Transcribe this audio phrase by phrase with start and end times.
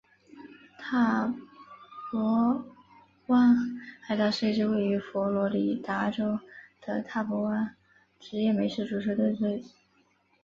[0.79, 2.17] 坦帕
[3.27, 3.55] 湾
[4.01, 6.39] 海盗是一支位于佛罗里达州
[6.81, 7.75] 的坦帕湾
[8.19, 9.63] 职业美式足球球队。